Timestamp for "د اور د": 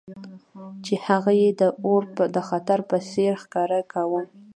1.61-2.37